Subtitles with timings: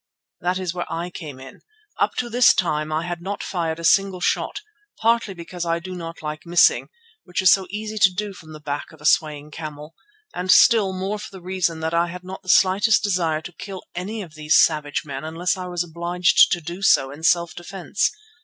[0.39, 1.61] That is where I came in.
[1.99, 4.61] Up to this time I had not fired a single shot,
[4.97, 6.89] partly because I do not like missing,
[7.23, 9.93] which it is so easy to do from the back of a swaying camel,
[10.33, 13.83] and still more for the reason that I had not the slightest desire to kill
[13.93, 18.09] any of these savage men unless I was obliged to do so in self defence.